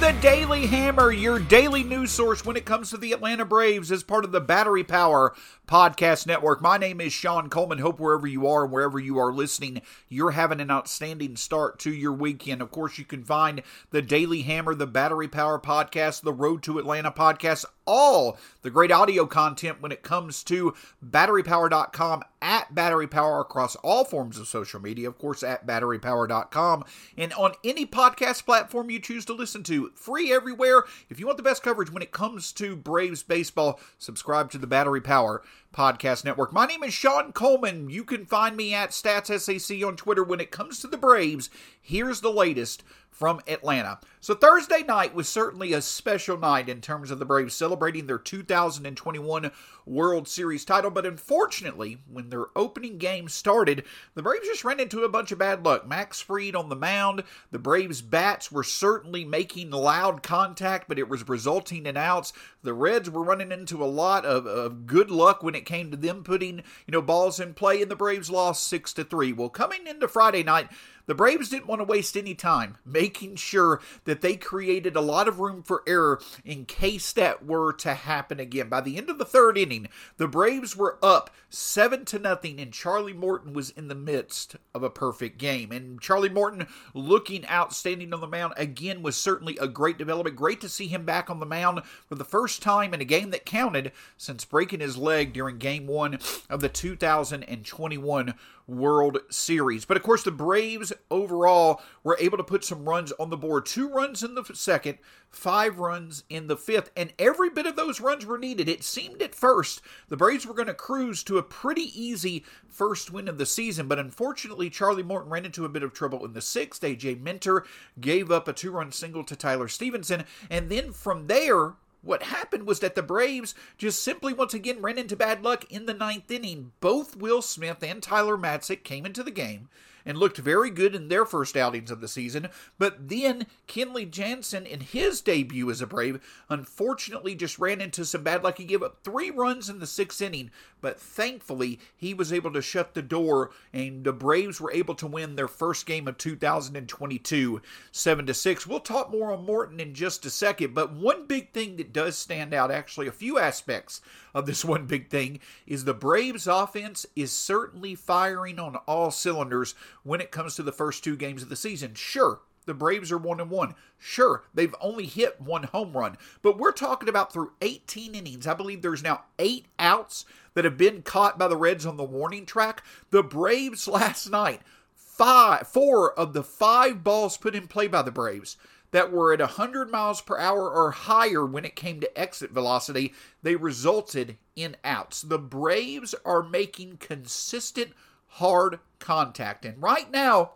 The 0.00 0.12
Daily 0.22 0.66
Hammer, 0.66 1.12
your 1.12 1.38
daily 1.38 1.84
news 1.84 2.10
source 2.10 2.42
when 2.42 2.56
it 2.56 2.64
comes 2.64 2.88
to 2.88 2.96
the 2.96 3.12
Atlanta 3.12 3.44
Braves 3.44 3.92
as 3.92 4.02
part 4.02 4.24
of 4.24 4.32
the 4.32 4.40
Battery 4.40 4.82
Power 4.82 5.34
Podcast 5.68 6.26
Network. 6.26 6.62
My 6.62 6.78
name 6.78 7.02
is 7.02 7.12
Sean 7.12 7.50
Coleman. 7.50 7.80
Hope 7.80 8.00
wherever 8.00 8.26
you 8.26 8.48
are 8.48 8.64
and 8.64 8.72
wherever 8.72 8.98
you 8.98 9.18
are 9.18 9.30
listening, 9.30 9.82
you're 10.08 10.30
having 10.30 10.58
an 10.58 10.70
outstanding 10.70 11.36
start 11.36 11.78
to 11.80 11.92
your 11.92 12.14
weekend. 12.14 12.62
Of 12.62 12.70
course, 12.70 12.96
you 12.96 13.04
can 13.04 13.24
find 13.24 13.62
the 13.90 14.00
Daily 14.00 14.40
Hammer, 14.40 14.74
the 14.74 14.86
Battery 14.86 15.28
Power 15.28 15.58
Podcast, 15.58 16.22
the 16.22 16.32
Road 16.32 16.62
to 16.62 16.78
Atlanta 16.78 17.10
podcast, 17.10 17.66
all 17.90 18.38
the 18.62 18.70
great 18.70 18.92
audio 18.92 19.26
content 19.26 19.82
when 19.82 19.90
it 19.90 20.04
comes 20.04 20.44
to 20.44 20.72
batterypower.com 21.04 22.22
at 22.40 22.72
batterypower 22.72 23.40
across 23.40 23.74
all 23.76 24.04
forms 24.04 24.38
of 24.38 24.46
social 24.46 24.80
media, 24.80 25.08
of 25.08 25.18
course, 25.18 25.42
at 25.42 25.66
batterypower.com, 25.66 26.84
and 27.18 27.32
on 27.32 27.52
any 27.64 27.84
podcast 27.84 28.44
platform 28.44 28.90
you 28.90 29.00
choose 29.00 29.24
to 29.24 29.32
listen 29.32 29.64
to. 29.64 29.90
Free 29.96 30.32
everywhere. 30.32 30.84
If 31.08 31.18
you 31.18 31.26
want 31.26 31.36
the 31.36 31.42
best 31.42 31.64
coverage 31.64 31.90
when 31.90 32.02
it 32.02 32.12
comes 32.12 32.52
to 32.52 32.76
Braves 32.76 33.24
baseball, 33.24 33.80
subscribe 33.98 34.52
to 34.52 34.58
the 34.58 34.68
Battery 34.68 35.00
Power 35.00 35.42
Podcast 35.74 36.24
Network. 36.24 36.52
My 36.52 36.66
name 36.66 36.84
is 36.84 36.94
Sean 36.94 37.32
Coleman. 37.32 37.90
You 37.90 38.04
can 38.04 38.24
find 38.24 38.56
me 38.56 38.72
at 38.72 38.90
StatsSAC 38.90 39.84
on 39.86 39.96
Twitter. 39.96 40.22
When 40.22 40.40
it 40.40 40.52
comes 40.52 40.78
to 40.80 40.86
the 40.86 40.96
Braves, 40.96 41.50
here's 41.80 42.20
the 42.20 42.32
latest 42.32 42.84
from 43.20 43.38
Atlanta. 43.46 44.00
So 44.22 44.34
Thursday 44.34 44.82
night 44.82 45.14
was 45.14 45.28
certainly 45.28 45.74
a 45.74 45.82
special 45.82 46.38
night 46.38 46.70
in 46.70 46.80
terms 46.80 47.10
of 47.10 47.18
the 47.18 47.26
Braves 47.26 47.54
celebrating 47.54 48.06
their 48.06 48.18
2021 48.18 49.50
World 49.84 50.26
Series 50.26 50.64
title, 50.64 50.90
but 50.90 51.04
unfortunately, 51.04 51.98
when 52.10 52.30
their 52.30 52.46
opening 52.56 52.96
game 52.96 53.28
started, 53.28 53.84
the 54.14 54.22
Braves 54.22 54.46
just 54.46 54.64
ran 54.64 54.80
into 54.80 55.02
a 55.02 55.08
bunch 55.08 55.32
of 55.32 55.38
bad 55.38 55.64
luck. 55.64 55.86
Max 55.86 56.20
Fried 56.20 56.56
on 56.56 56.70
the 56.70 56.76
mound, 56.76 57.24
the 57.50 57.58
Braves 57.58 58.00
bats 58.00 58.50
were 58.50 58.64
certainly 58.64 59.24
making 59.24 59.70
loud 59.70 60.22
contact, 60.22 60.88
but 60.88 60.98
it 60.98 61.08
was 61.08 61.28
resulting 61.28 61.84
in 61.84 61.98
outs. 61.98 62.32
The 62.62 62.72
Reds 62.72 63.10
were 63.10 63.22
running 63.22 63.52
into 63.52 63.84
a 63.84 63.86
lot 63.86 64.24
of, 64.24 64.46
of 64.46 64.86
good 64.86 65.10
luck 65.10 65.42
when 65.42 65.54
it 65.54 65.66
came 65.66 65.90
to 65.90 65.96
them 65.96 66.24
putting, 66.24 66.58
you 66.86 66.92
know, 66.92 67.02
balls 67.02 67.38
in 67.38 67.52
play, 67.52 67.82
and 67.82 67.90
the 67.90 67.96
Braves 67.96 68.30
lost 68.30 68.66
6 68.68 68.94
to 68.94 69.04
3. 69.04 69.34
Well, 69.34 69.50
coming 69.50 69.86
into 69.86 70.08
Friday 70.08 70.42
night, 70.42 70.68
the 71.06 71.14
Braves 71.14 71.48
didn't 71.48 71.66
want 71.66 71.80
to 71.80 71.84
waste 71.84 72.16
any 72.16 72.34
time 72.34 72.78
making 72.84 73.36
sure 73.36 73.80
that 74.04 74.20
they 74.20 74.36
created 74.36 74.96
a 74.96 75.00
lot 75.00 75.28
of 75.28 75.40
room 75.40 75.62
for 75.62 75.82
error 75.86 76.20
in 76.44 76.64
case 76.64 77.12
that 77.12 77.44
were 77.44 77.72
to 77.74 77.94
happen 77.94 78.40
again. 78.40 78.68
By 78.68 78.80
the 78.80 78.96
end 78.96 79.10
of 79.10 79.18
the 79.18 79.24
third 79.24 79.58
inning, 79.58 79.88
the 80.16 80.28
Braves 80.28 80.76
were 80.76 80.98
up 81.02 81.30
7 81.48 82.04
to 82.06 82.18
nothing 82.18 82.60
and 82.60 82.72
Charlie 82.72 83.12
Morton 83.12 83.52
was 83.52 83.70
in 83.70 83.88
the 83.88 83.94
midst 83.94 84.56
of 84.74 84.82
a 84.82 84.90
perfect 84.90 85.38
game. 85.38 85.72
And 85.72 86.00
Charlie 86.00 86.28
Morton 86.28 86.66
looking 86.94 87.46
outstanding 87.48 88.12
on 88.14 88.20
the 88.20 88.26
mound 88.26 88.54
again 88.56 89.02
was 89.02 89.16
certainly 89.16 89.56
a 89.58 89.68
great 89.68 89.98
development. 89.98 90.36
Great 90.36 90.60
to 90.60 90.68
see 90.68 90.86
him 90.86 91.04
back 91.04 91.28
on 91.28 91.40
the 91.40 91.46
mound 91.46 91.82
for 92.06 92.14
the 92.14 92.24
first 92.24 92.62
time 92.62 92.94
in 92.94 93.00
a 93.00 93.04
game 93.04 93.30
that 93.30 93.44
counted 93.44 93.92
since 94.16 94.44
breaking 94.44 94.80
his 94.80 94.96
leg 94.96 95.32
during 95.32 95.58
game 95.58 95.86
1 95.86 96.18
of 96.48 96.60
the 96.60 96.68
2021 96.68 98.34
World 98.66 99.18
Series. 99.30 99.84
But 99.84 99.96
of 99.96 100.02
course, 100.02 100.22
the 100.22 100.30
Braves 100.30 100.92
overall 101.10 101.80
were 102.02 102.16
able 102.20 102.36
to 102.36 102.44
put 102.44 102.64
some 102.64 102.88
runs 102.88 103.12
on 103.12 103.30
the 103.30 103.36
board. 103.36 103.66
Two 103.66 103.88
runs 103.88 104.22
in 104.22 104.34
the 104.34 104.44
second, 104.54 104.98
five 105.30 105.78
runs 105.78 106.24
in 106.28 106.46
the 106.46 106.56
fifth, 106.56 106.90
and 106.96 107.12
every 107.18 107.50
bit 107.50 107.66
of 107.66 107.76
those 107.76 108.00
runs 108.00 108.26
were 108.26 108.38
needed. 108.38 108.68
It 108.68 108.82
seemed 108.82 109.22
at 109.22 109.34
first 109.34 109.80
the 110.08 110.16
Braves 110.16 110.46
were 110.46 110.54
going 110.54 110.68
to 110.68 110.74
cruise 110.74 111.22
to 111.24 111.38
a 111.38 111.42
pretty 111.42 111.90
easy 112.00 112.44
first 112.68 113.12
win 113.12 113.28
of 113.28 113.38
the 113.38 113.46
season, 113.46 113.88
but 113.88 113.98
unfortunately, 113.98 114.70
Charlie 114.70 115.02
Morton 115.02 115.30
ran 115.30 115.44
into 115.44 115.64
a 115.64 115.68
bit 115.68 115.82
of 115.82 115.92
trouble 115.92 116.24
in 116.24 116.32
the 116.32 116.40
sixth. 116.40 116.82
AJ 116.82 117.20
Minter 117.20 117.64
gave 118.00 118.30
up 118.30 118.48
a 118.48 118.52
two 118.52 118.70
run 118.70 118.92
single 118.92 119.24
to 119.24 119.36
Tyler 119.36 119.68
Stephenson, 119.68 120.24
and 120.48 120.68
then 120.68 120.92
from 120.92 121.26
there, 121.26 121.74
what 122.02 122.24
happened 122.24 122.66
was 122.66 122.80
that 122.80 122.94
the 122.94 123.02
Braves 123.02 123.54
just 123.76 124.02
simply 124.02 124.32
once 124.32 124.54
again 124.54 124.80
ran 124.80 124.98
into 124.98 125.16
bad 125.16 125.42
luck 125.42 125.70
in 125.70 125.86
the 125.86 125.94
ninth 125.94 126.30
inning. 126.30 126.72
Both 126.80 127.16
Will 127.16 127.42
Smith 127.42 127.82
and 127.82 128.02
Tyler 128.02 128.38
Matzek 128.38 128.84
came 128.84 129.04
into 129.04 129.22
the 129.22 129.30
game 129.30 129.68
and 130.04 130.18
looked 130.18 130.38
very 130.38 130.70
good 130.70 130.94
in 130.94 131.08
their 131.08 131.24
first 131.24 131.56
outings 131.56 131.90
of 131.90 132.00
the 132.00 132.08
season. 132.08 132.48
But 132.78 133.08
then 133.08 133.46
Kenley 133.68 134.10
Jansen, 134.10 134.66
in 134.66 134.80
his 134.80 135.20
debut 135.20 135.70
as 135.70 135.80
a 135.80 135.86
Brave, 135.86 136.20
unfortunately 136.48 137.34
just 137.34 137.58
ran 137.58 137.80
into 137.80 138.04
some 138.04 138.22
bad 138.22 138.42
luck. 138.42 138.58
He 138.58 138.64
gave 138.64 138.82
up 138.82 138.98
three 139.02 139.30
runs 139.30 139.68
in 139.68 139.78
the 139.78 139.86
sixth 139.86 140.20
inning, 140.20 140.50
but 140.80 141.00
thankfully 141.00 141.78
he 141.96 142.14
was 142.14 142.32
able 142.32 142.52
to 142.52 142.62
shut 142.62 142.94
the 142.94 143.02
door, 143.02 143.50
and 143.72 144.04
the 144.04 144.12
Braves 144.12 144.60
were 144.60 144.72
able 144.72 144.94
to 144.96 145.06
win 145.06 145.36
their 145.36 145.48
first 145.48 145.86
game 145.86 146.08
of 146.08 146.18
2022, 146.18 147.62
seven 147.92 148.26
to 148.26 148.34
six. 148.34 148.66
We'll 148.66 148.80
talk 148.80 149.10
more 149.10 149.32
on 149.32 149.44
Morton 149.44 149.80
in 149.80 149.94
just 149.94 150.24
a 150.24 150.30
second, 150.30 150.74
but 150.74 150.92
one 150.92 151.26
big 151.26 151.52
thing 151.52 151.76
that 151.76 151.92
does 151.92 152.16
stand 152.16 152.54
out, 152.54 152.70
actually, 152.70 153.06
a 153.06 153.12
few 153.12 153.38
aspects 153.38 154.00
of 154.34 154.46
this 154.46 154.64
one 154.70 154.86
big 154.86 155.08
thing, 155.08 155.40
is 155.66 155.84
the 155.84 155.94
Braves 155.94 156.46
offense 156.46 157.06
is 157.16 157.32
certainly 157.32 157.94
firing 157.94 158.58
on 158.58 158.76
all 158.86 159.10
cylinders 159.10 159.74
when 160.02 160.20
it 160.20 160.30
comes 160.30 160.54
to 160.54 160.62
the 160.62 160.72
first 160.72 161.04
two 161.04 161.16
games 161.16 161.42
of 161.42 161.48
the 161.48 161.56
season. 161.56 161.94
Sure, 161.94 162.40
the 162.66 162.74
Braves 162.74 163.10
are 163.10 163.18
one 163.18 163.40
and 163.40 163.50
one. 163.50 163.74
Sure, 163.98 164.44
they've 164.54 164.74
only 164.80 165.06
hit 165.06 165.40
one 165.40 165.64
home 165.64 165.92
run, 165.92 166.16
but 166.42 166.58
we're 166.58 166.72
talking 166.72 167.08
about 167.08 167.32
through 167.32 167.52
18 167.60 168.14
innings. 168.14 168.46
I 168.46 168.54
believe 168.54 168.82
there's 168.82 169.02
now 169.02 169.24
eight 169.38 169.66
outs 169.78 170.24
that 170.54 170.64
have 170.64 170.76
been 170.76 171.02
caught 171.02 171.38
by 171.38 171.48
the 171.48 171.56
Reds 171.56 171.86
on 171.86 171.96
the 171.96 172.04
warning 172.04 172.46
track. 172.46 172.82
The 173.10 173.22
Braves 173.22 173.88
last 173.88 174.30
night, 174.30 174.60
five, 174.94 175.68
four 175.68 176.12
of 176.18 176.32
the 176.32 176.42
five 176.42 177.02
balls 177.02 177.36
put 177.36 177.54
in 177.54 177.66
play 177.66 177.86
by 177.86 178.02
the 178.02 178.10
Braves 178.10 178.56
that 178.90 179.12
were 179.12 179.32
at 179.32 179.40
100 179.40 179.90
miles 179.90 180.20
per 180.20 180.38
hour 180.38 180.70
or 180.70 180.90
higher 180.90 181.46
when 181.46 181.64
it 181.64 181.76
came 181.76 182.00
to 182.00 182.20
exit 182.20 182.50
velocity, 182.50 183.14
they 183.42 183.56
resulted 183.56 184.36
in 184.56 184.76
outs. 184.84 185.22
The 185.22 185.38
Braves 185.38 186.14
are 186.24 186.42
making 186.42 186.96
consistent 186.98 187.92
hard 188.30 188.80
contact. 188.98 189.64
And 189.64 189.82
right 189.82 190.10
now, 190.10 190.52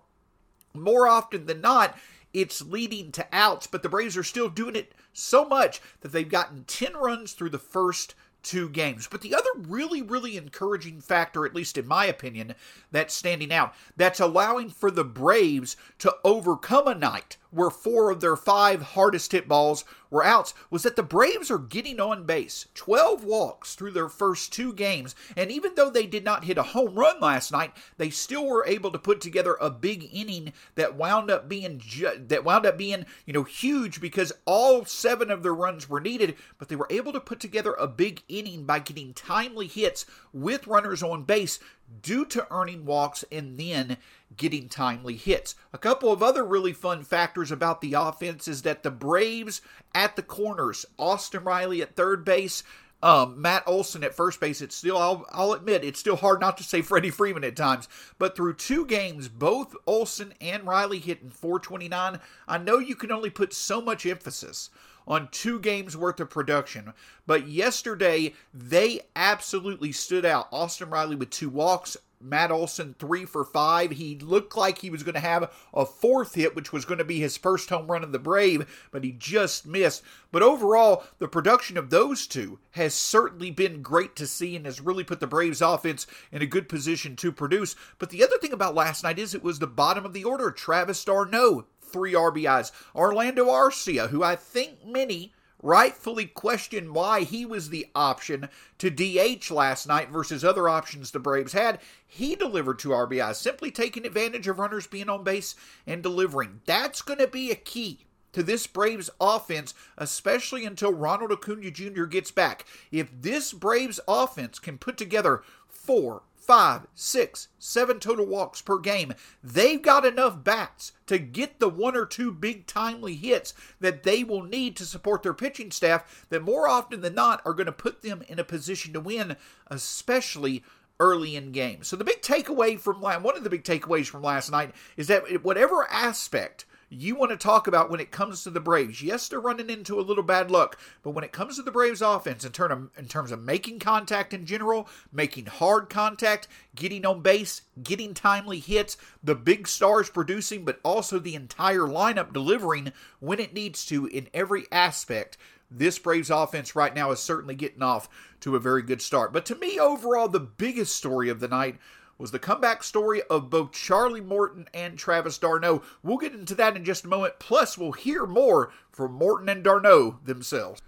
more 0.75 1.07
often 1.07 1.47
than 1.47 1.61
not, 1.61 1.97
it's 2.33 2.63
leading 2.63 3.13
to 3.13 3.27
outs, 3.33 3.67
but 3.67 3.83
the 3.83 3.89
Braves 3.89 4.17
are 4.17 4.25
still 4.25 4.49
doing 4.49 4.77
it 4.77 4.93
so 5.13 5.45
much 5.45 5.81
that 6.01 6.13
they've 6.13 6.29
gotten 6.29 6.65
10 6.65 6.95
runs 6.95 7.33
through 7.33 7.51
the 7.51 7.59
first 7.59 8.15
two 8.43 8.69
games. 8.69 9.09
But 9.11 9.23
the 9.23 9.35
other 9.35 9.49
really, 9.57 10.03
really 10.03 10.37
encouraging 10.37 11.01
factor, 11.01 11.47
at 11.47 11.55
least 11.55 11.79
in 11.79 11.87
my 11.87 12.07
opinion, 12.07 12.55
that's 12.91 13.15
standing 13.15 13.53
out, 13.53 13.75
that's 13.97 14.21
allowing 14.21 14.69
for 14.69 14.91
the 14.91 15.05
Braves 15.05 15.77
to 16.01 16.15
overcome 16.25 16.87
a 16.87 16.95
night 16.95 17.39
where 17.55 17.71
four 17.71 18.11
of 18.11 18.21
their 18.21 18.37
five 18.37 18.83
hardest 18.83 19.31
hit 19.33 19.47
balls 19.49 19.85
were 20.11 20.25
outs 20.25 20.55
was 20.71 20.83
that 20.83 20.97
the 20.97 21.03
Braves 21.03 21.51
are 21.51 21.59
getting 21.59 22.01
on 22.01 22.25
base. 22.25 22.67
12 22.75 23.25
walks 23.25 23.75
through 23.75 23.93
their 23.93 24.09
first 24.09 24.53
two 24.53 24.73
games. 24.73 25.15
And 25.37 25.51
even 25.51 25.73
though 25.75 25.91
they 25.91 26.07
did 26.07 26.25
not 26.25 26.45
hit 26.45 26.59
a 26.59 26.63
home 26.63 26.95
run 26.95 27.21
last 27.21 27.53
night, 27.53 27.73
they 27.97 28.11
still 28.11 28.47
were 28.47 28.67
able 28.67 28.91
to 28.91 28.99
put 28.99 29.21
together 29.21 29.57
a 29.61 29.71
big 29.71 30.09
inning 30.13 30.53
that 30.75 30.97
wound 30.97 31.31
up 31.31 31.49
being 31.49 31.79
ju- 31.79 32.25
that 32.29 32.45
wound 32.45 32.67
up 32.67 32.77
being, 32.77 33.07
you 33.27 33.33
know, 33.33 33.45
huge 33.45 34.01
because 34.01 34.33
all 34.45 34.85
seven 34.85 35.31
of 35.31 35.43
their 35.43 35.55
runs 35.55 35.89
were 35.89 36.01
needed, 36.01 36.37
but 36.59 36.69
they 36.69 36.77
were 36.77 36.89
able 36.91 37.13
to 37.13 37.21
put 37.21 37.41
together 37.41 37.75
a 37.75 37.87
big 37.87 38.23
inning 38.29 38.65
by 38.65 38.79
getting 38.79 39.15
timely 39.15 39.67
hits 39.67 40.07
with 40.33 40.67
runners 40.67 41.03
on 41.03 41.23
base 41.23 41.59
due 42.03 42.25
to 42.27 42.47
earning 42.51 42.85
walks 42.85 43.25
and 43.31 43.59
then 43.59 43.97
getting 44.37 44.69
timely 44.69 45.17
hits. 45.17 45.55
A 45.73 45.79
couple 45.79 46.13
of 46.13 46.23
other 46.23 46.45
really 46.45 46.73
fun 46.73 47.05
factors 47.05 47.51
about 47.51 47.81
the 47.81 47.95
offense 47.95 48.49
is 48.49 48.63
that 48.63 48.83
the 48.83 48.91
Braves 48.91 49.61
at 49.95 50.17
the 50.17 50.23
corners, 50.23 50.87
Austin 50.99 51.45
Riley 51.45 51.83
at 51.83 51.97
third 51.97 52.25
base, 52.25 52.63
Um, 53.05 53.43
Matt 53.43 53.65
Olson 53.67 54.03
at 54.03 54.15
first 54.15 54.41
base, 54.41 54.63
it's 54.63 54.75
still, 54.75 54.97
I'll, 54.97 55.27
I'll 55.31 55.53
admit, 55.53 55.85
it's 55.85 56.01
still 56.01 56.17
hard 56.17 56.41
not 56.41 56.57
to 56.57 56.65
say 56.65 56.81
Freddie 56.81 57.11
Freeman 57.11 57.45
at 57.45 57.55
times. 57.55 57.87
But 58.19 58.35
through 58.35 58.55
two 58.55 58.87
games, 58.87 59.29
both 59.29 59.77
Olson 59.87 60.33
and 60.41 60.67
Riley 60.67 61.01
hitting 61.01 61.29
429, 61.29 62.19
I 62.49 62.59
know 62.59 62.79
you 62.79 62.95
can 62.95 63.13
only 63.13 63.29
put 63.29 63.53
so 63.53 63.83
much 63.83 64.07
emphasis 64.07 64.71
on 65.07 65.29
two 65.31 65.61
games 65.61 65.99
worth 65.99 66.19
of 66.19 66.31
production. 66.31 66.95
But 67.27 67.47
yesterday, 67.47 68.33
they 68.55 69.03
absolutely 69.15 69.93
stood 69.93 70.25
out. 70.25 70.49
Austin 70.51 70.89
Riley 70.89 71.17
with 71.17 71.29
two 71.29 71.51
walks, 71.51 71.99
Matt 72.25 72.51
Olson 72.51 72.95
three 72.99 73.25
for 73.25 73.45
five. 73.45 73.93
He 73.93 74.19
looked 74.19 74.57
like 74.57 74.79
he 74.79 74.91
was 74.91 75.03
going 75.03 75.15
to 75.15 75.21
have 75.21 75.53
a 75.75 75.85
fourth 75.85 76.35
hit, 76.35 76.57
which 76.57 76.73
was 76.73 76.85
going 76.85 76.99
to 76.99 77.05
be 77.05 77.21
his 77.21 77.37
first 77.37 77.69
home 77.69 77.91
run 77.91 78.03
of 78.03 78.13
the 78.13 78.19
Brave, 78.19 78.89
but 78.91 79.05
he 79.05 79.13
just 79.13 79.67
missed. 79.67 80.03
But 80.33 80.43
overall, 80.43 81.05
the 81.19 81.29
production 81.29 81.77
of 81.77 81.91
those 81.91 82.27
two 82.27 82.59
has 82.73 82.95
certainly 82.95 83.51
been 83.51 83.83
great 83.83 84.17
to 84.17 84.27
see 84.27 84.57
and 84.57 84.65
has 84.65 84.81
really 84.81 85.05
put 85.05 85.21
the 85.21 85.27
Braves 85.27 85.61
offense 85.61 86.07
in 86.33 86.43
a 86.43 86.47
good 86.47 86.69
position 86.69 87.15
to 87.17 87.31
produce. 87.31 87.77
But 87.99 88.11
the 88.11 88.25
other 88.25 88.39
thing 88.39 88.53
about 88.53 88.75
last 88.75 89.05
night 89.05 89.19
is 89.19 89.35
it 89.35 89.45
was 89.45 89.59
the 89.59 89.67
bottom 89.67 90.05
of 90.05 90.15
the 90.15 90.25
order. 90.25 90.51
Travis 90.51 91.05
d'Arnaud, 91.05 91.67
three 91.81 92.15
RBIs. 92.15 92.73
Orlando 92.95 93.47
Arcia, 93.47 94.09
who 94.09 94.23
I 94.23 94.35
think 94.35 94.85
many 94.87 95.35
rightfully 95.65 96.27
questioned 96.27 96.95
why 96.95 97.23
he 97.23 97.47
was 97.47 97.71
the 97.71 97.87
option 97.95 98.49
to 98.79 98.91
DH 98.91 99.51
last 99.51 99.89
night 99.89 100.11
versus 100.11 100.45
other 100.45 100.69
options 100.69 101.11
the 101.11 101.19
Braves 101.19 101.55
had. 101.55 101.81
He 102.07 102.37
delivered 102.37 102.79
two 102.79 102.91
RBIs, 102.91 103.37
simply 103.37 103.71
taking 103.71 104.05
advantage 104.07 104.47
of 104.47 104.59
runners 104.59 104.87
being 104.87 105.09
on 105.09 105.25
base 105.25 105.55
and 105.87 106.03
delivering. 106.03 106.61
That's 106.67 107.03
going 107.03 107.19
to 107.19 107.27
be 107.27 107.51
a 107.51 107.57
key 107.57 108.07
to 108.35 108.43
this 108.43 108.67
Braves 108.67 109.09
offense, 109.21 109.73
especially 109.97 110.67
until 110.67 110.93
Ronald 110.93 111.33
Acuna 111.33 111.71
Jr. 111.71 112.05
gets 112.05 112.31
back. 112.31 112.67
If 112.93 113.09
this 113.23 113.53
Braves 113.53 114.01
offense 114.07 114.59
can 114.59 114.77
put 114.77 114.99
together 114.99 115.43
four, 115.69 116.23
five, 116.47 116.87
six, 116.95 117.49
seven 117.59 117.99
total 117.99 118.27
walks 118.27 118.61
per 118.61 118.79
game. 118.79 119.15
They've 119.43 119.81
got 119.81 120.05
enough 120.05 120.45
bats 120.45 120.93
to 121.07 121.19
get 121.19 121.59
the 121.59 121.69
one 121.69 121.97
or 121.97 122.07
two 122.07 122.33
big 122.33 122.67
timely 122.67 123.15
hits 123.15 123.55
that 123.81 124.03
they 124.03 124.25
will 124.25 124.43
need 124.43 124.77
to 124.77 124.85
support 124.85 125.23
their 125.23 125.35
pitching 125.35 125.71
staff 125.71 126.27
that 126.29 126.43
more 126.43 126.69
often 126.69 127.01
than 127.01 127.15
not 127.15 127.41
are 127.45 127.55
going 127.55 127.67
to 127.67 127.73
put 127.73 128.03
them 128.03 128.23
in 128.29 128.39
a 128.39 128.45
position 128.45 128.93
to 128.93 129.01
win, 129.01 129.37
especially 129.69 130.63
early 131.01 131.35
in 131.35 131.51
games. 131.53 131.89
So 131.89 131.97
the 131.97 132.05
big 132.05 132.23
takeaway 132.23 132.79
from 132.79 133.01
one 133.01 133.37
of 133.37 133.45
the 133.45 133.51
big 133.51 133.65
takeaways 133.65 134.07
from 134.07 134.23
last 134.23 134.51
night 134.51 134.73
is 134.97 135.09
that 135.09 135.43
whatever 135.43 135.89
aspect 135.91 136.67
you 136.95 137.15
want 137.17 137.31
to 137.31 137.37
talk 137.37 137.67
about 137.67 137.91
when 137.91 138.01
it 138.01 138.11
comes 138.11 138.43
to 138.43 138.51
the 138.51 138.61
Braves. 138.61 139.03
Yes, 139.03 139.29
they're 139.29 139.41
running 139.41 139.71
into 139.71 139.99
a 139.99 140.03
little 140.03 140.23
bad 140.23 140.51
luck, 140.51 140.79
but 141.03 141.11
when 141.11 141.25
it 141.25 141.33
comes 141.33 141.57
to 141.57 141.63
the 141.63 141.71
Braves 141.71 142.03
offense 142.03 142.45
in, 142.45 142.53
of, 142.71 142.91
in 142.97 143.07
terms 143.07 143.33
of 143.33 143.43
making 143.43 143.79
contact 143.79 144.33
in 144.33 144.47
general, 144.47 144.89
making 145.13 145.47
hard 145.47 145.91
contact, 145.91 146.49
getting 146.75 147.05
on 147.05 147.21
base, 147.21 147.63
getting 147.83 148.15
timely 148.15 148.59
hits, 148.59 148.97
the 149.23 149.35
big 149.35 149.67
stars 149.67 150.09
producing, 150.09 150.65
but 150.65 150.81
also 150.85 151.19
the 151.19 151.35
entire 151.35 151.81
lineup 151.81 152.33
delivering 152.33 152.93
when 153.21 153.41
it 153.41 153.55
needs 153.55 153.85
to 153.87 154.07
in 154.07 154.29
every 154.33 154.67
aspect, 154.71 155.37
this 155.71 155.99
Braves 155.99 156.31
offense 156.31 156.77
right 156.77 156.95
now 156.95 157.11
is 157.11 157.21
certainly 157.21 157.55
getting 157.55 157.83
off 157.83 158.09
to 158.41 158.57
a 158.57 158.61
very 158.61 158.83
good 158.83 159.03
start. 159.03 159.33
But 159.33 159.47
to 159.47 159.55
me, 159.57 159.79
overall, 159.79 160.29
the 160.29 160.41
biggest 160.41 160.95
story 160.95 161.29
of 161.29 161.41
the 161.41 161.49
night 161.49 161.79
was 162.19 162.31
the 162.31 162.39
comeback 162.39 162.83
story 162.83 163.23
of 163.31 163.51
both 163.51 163.73
Charlie 163.73 164.21
Morton 164.21 164.69
and 164.73 164.99
Travis 164.99 165.39
d'Arnaud. 165.39 165.83
We'll 166.03 166.19
get 166.19 166.35
into 166.35 166.55
that 166.57 166.77
in 166.77 166.85
just 166.85 167.05
a 167.05 167.09
moment. 167.09 167.35
Plus, 167.39 167.77
we'll 167.77 167.93
hear 167.93 168.27
more 168.27 168.73
from 168.91 169.13
Morton 169.13 169.49
and 169.49 169.65
d'Arnaud 169.65 170.19
themselves. 170.25 170.81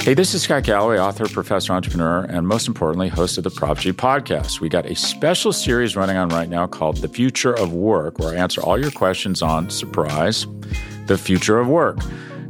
Hey, 0.00 0.14
this 0.14 0.34
is 0.34 0.42
Scott 0.42 0.64
Galloway, 0.64 0.98
author, 0.98 1.28
professor, 1.28 1.72
entrepreneur, 1.72 2.24
and 2.24 2.48
most 2.48 2.66
importantly, 2.66 3.08
host 3.08 3.38
of 3.38 3.44
the 3.44 3.50
Prop 3.50 3.78
G 3.78 3.92
podcast. 3.92 4.58
We 4.58 4.68
got 4.68 4.84
a 4.86 4.96
special 4.96 5.52
series 5.52 5.94
running 5.94 6.16
on 6.16 6.28
right 6.30 6.48
now 6.48 6.66
called 6.66 6.96
The 6.96 7.08
Future 7.08 7.52
of 7.52 7.72
Work, 7.72 8.18
where 8.18 8.34
I 8.34 8.36
answer 8.36 8.60
all 8.60 8.76
your 8.76 8.90
questions 8.90 9.42
on 9.42 9.70
surprise, 9.70 10.46
the 11.06 11.16
future 11.16 11.60
of 11.60 11.68
work. 11.68 11.98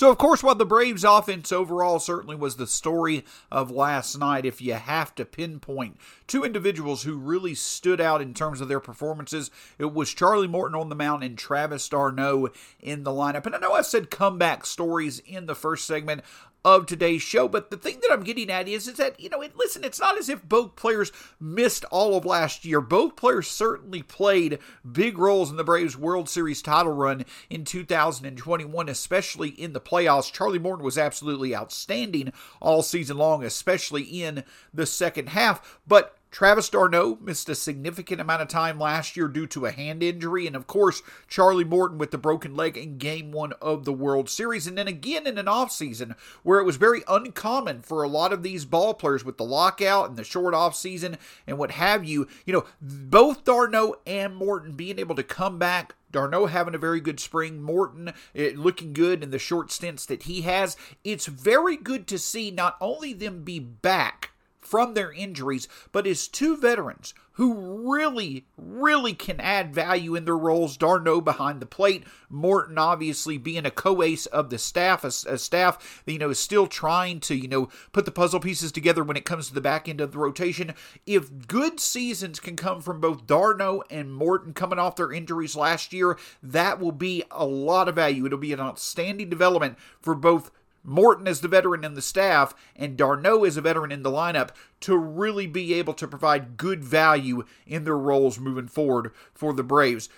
So, 0.00 0.10
of 0.10 0.16
course, 0.16 0.42
while 0.42 0.54
the 0.54 0.64
Braves' 0.64 1.04
offense 1.04 1.52
overall 1.52 1.98
certainly 1.98 2.34
was 2.34 2.56
the 2.56 2.66
story 2.66 3.22
of 3.52 3.70
last 3.70 4.18
night, 4.18 4.46
if 4.46 4.62
you 4.62 4.72
have 4.72 5.14
to 5.16 5.26
pinpoint 5.26 5.98
two 6.26 6.42
individuals 6.42 7.02
who 7.02 7.18
really 7.18 7.54
stood 7.54 8.00
out 8.00 8.22
in 8.22 8.32
terms 8.32 8.62
of 8.62 8.68
their 8.68 8.80
performances, 8.80 9.50
it 9.78 9.92
was 9.92 10.14
Charlie 10.14 10.48
Morton 10.48 10.80
on 10.80 10.88
the 10.88 10.94
mound 10.94 11.22
and 11.22 11.36
Travis 11.36 11.86
d'Arnaud 11.86 12.48
in 12.80 13.04
the 13.04 13.10
lineup. 13.10 13.44
And 13.44 13.54
I 13.54 13.58
know 13.58 13.74
I 13.74 13.82
said 13.82 14.10
comeback 14.10 14.64
stories 14.64 15.18
in 15.18 15.44
the 15.44 15.54
first 15.54 15.86
segment 15.86 16.22
of 16.64 16.86
today's 16.86 17.22
show. 17.22 17.48
But 17.48 17.70
the 17.70 17.76
thing 17.76 17.98
that 18.02 18.12
I'm 18.12 18.22
getting 18.22 18.50
at 18.50 18.68
is, 18.68 18.86
is 18.86 18.96
that, 18.96 19.18
you 19.18 19.28
know, 19.28 19.40
it, 19.40 19.56
listen, 19.56 19.84
it's 19.84 20.00
not 20.00 20.18
as 20.18 20.28
if 20.28 20.42
both 20.48 20.76
players 20.76 21.12
missed 21.40 21.84
all 21.90 22.16
of 22.16 22.24
last 22.24 22.64
year. 22.64 22.80
Both 22.80 23.16
players 23.16 23.48
certainly 23.48 24.02
played 24.02 24.58
big 24.90 25.18
roles 25.18 25.50
in 25.50 25.56
the 25.56 25.64
Braves 25.64 25.96
World 25.96 26.28
Series 26.28 26.62
title 26.62 26.92
run 26.92 27.24
in 27.48 27.64
2021, 27.64 28.88
especially 28.88 29.50
in 29.50 29.72
the 29.72 29.80
playoffs. 29.80 30.32
Charlie 30.32 30.58
Morton 30.58 30.84
was 30.84 30.98
absolutely 30.98 31.54
outstanding 31.54 32.32
all 32.60 32.82
season 32.82 33.16
long, 33.16 33.44
especially 33.44 34.02
in 34.02 34.44
the 34.72 34.86
second 34.86 35.30
half. 35.30 35.80
But 35.86 36.16
Travis 36.30 36.68
d'Arnaud 36.68 37.18
missed 37.20 37.48
a 37.48 37.54
significant 37.56 38.20
amount 38.20 38.42
of 38.42 38.48
time 38.48 38.78
last 38.78 39.16
year 39.16 39.26
due 39.26 39.46
to 39.48 39.66
a 39.66 39.72
hand 39.72 40.02
injury, 40.02 40.46
and 40.46 40.54
of 40.54 40.66
course, 40.68 41.02
Charlie 41.26 41.64
Morton 41.64 41.98
with 41.98 42.12
the 42.12 42.18
broken 42.18 42.54
leg 42.54 42.76
in 42.76 42.98
game 42.98 43.32
one 43.32 43.52
of 43.60 43.84
the 43.84 43.92
World 43.92 44.28
Series, 44.30 44.66
and 44.66 44.78
then 44.78 44.86
again 44.86 45.26
in 45.26 45.38
an 45.38 45.46
offseason 45.46 46.14
where 46.42 46.60
it 46.60 46.64
was 46.64 46.76
very 46.76 47.02
uncommon 47.08 47.82
for 47.82 48.02
a 48.02 48.08
lot 48.08 48.32
of 48.32 48.42
these 48.42 48.64
ball 48.64 48.94
players 48.94 49.24
with 49.24 49.38
the 49.38 49.44
lockout 49.44 50.08
and 50.08 50.16
the 50.16 50.24
short 50.24 50.54
offseason 50.54 51.16
and 51.46 51.58
what 51.58 51.72
have 51.72 52.04
you. 52.04 52.28
You 52.46 52.52
know, 52.52 52.64
both 52.80 53.44
d'Arnaud 53.44 53.96
and 54.06 54.36
Morton 54.36 54.72
being 54.72 54.98
able 55.00 55.16
to 55.16 55.24
come 55.24 55.58
back 55.58 55.96
d'Arnaud 56.12 56.46
having 56.46 56.74
a 56.74 56.78
very 56.78 57.00
good 57.00 57.20
spring, 57.20 57.60
Morton 57.62 58.12
eh, 58.34 58.52
looking 58.54 58.92
good 58.92 59.22
in 59.22 59.30
the 59.30 59.38
short 59.38 59.70
stints 59.70 60.06
that 60.06 60.24
he 60.24 60.42
has. 60.42 60.76
It's 61.04 61.26
very 61.26 61.76
good 61.76 62.06
to 62.08 62.18
see 62.18 62.50
not 62.50 62.76
only 62.80 63.12
them 63.12 63.42
be 63.42 63.58
back 63.58 64.29
from 64.60 64.94
their 64.94 65.12
injuries, 65.12 65.68
but 65.92 66.06
as 66.06 66.28
two 66.28 66.56
veterans 66.56 67.14
who 67.40 67.88
really, 67.90 68.44
really 68.58 69.14
can 69.14 69.40
add 69.40 69.74
value 69.74 70.14
in 70.14 70.26
their 70.26 70.36
roles. 70.36 70.76
d'Arnaud 70.76 71.22
behind 71.22 71.58
the 71.58 71.64
plate, 71.64 72.04
Morton 72.28 72.76
obviously 72.76 73.38
being 73.38 73.64
a 73.64 73.70
co-ace 73.70 74.26
of 74.26 74.50
the 74.50 74.58
staff, 74.58 75.04
a, 75.04 75.06
a 75.06 75.38
staff 75.38 76.02
that, 76.04 76.12
you 76.12 76.18
know, 76.18 76.28
is 76.28 76.38
still 76.38 76.66
trying 76.66 77.18
to, 77.20 77.34
you 77.34 77.48
know, 77.48 77.70
put 77.92 78.04
the 78.04 78.10
puzzle 78.10 78.40
pieces 78.40 78.70
together 78.70 79.02
when 79.02 79.16
it 79.16 79.24
comes 79.24 79.48
to 79.48 79.54
the 79.54 79.60
back 79.62 79.88
end 79.88 80.02
of 80.02 80.12
the 80.12 80.18
rotation. 80.18 80.74
If 81.06 81.48
good 81.48 81.80
seasons 81.80 82.40
can 82.40 82.56
come 82.56 82.82
from 82.82 83.00
both 83.00 83.26
d'Arnaud 83.26 83.84
and 83.88 84.12
Morton 84.12 84.52
coming 84.52 84.78
off 84.78 84.96
their 84.96 85.10
injuries 85.10 85.56
last 85.56 85.94
year, 85.94 86.18
that 86.42 86.78
will 86.78 86.92
be 86.92 87.24
a 87.30 87.46
lot 87.46 87.88
of 87.88 87.94
value. 87.94 88.26
It'll 88.26 88.36
be 88.36 88.52
an 88.52 88.60
outstanding 88.60 89.30
development 89.30 89.78
for 90.02 90.14
both 90.14 90.50
Morton 90.82 91.26
is 91.26 91.40
the 91.40 91.48
veteran 91.48 91.84
in 91.84 91.94
the 91.94 92.02
staff 92.02 92.54
and 92.74 92.96
d'Arnaud 92.96 93.44
is 93.44 93.56
a 93.56 93.60
veteran 93.60 93.92
in 93.92 94.02
the 94.02 94.10
lineup 94.10 94.50
to 94.80 94.96
really 94.96 95.46
be 95.46 95.74
able 95.74 95.92
to 95.94 96.08
provide 96.08 96.56
good 96.56 96.82
value 96.82 97.44
in 97.66 97.84
their 97.84 97.98
roles 97.98 98.38
moving 98.38 98.68
forward 98.68 99.12
for 99.34 99.52
the 99.52 99.62
Braves. 99.62 100.08